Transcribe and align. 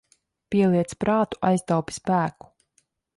Pieliec 0.53 0.95
prātu, 1.03 1.39
aiztaupi 1.49 1.99
spēku. 1.99 2.49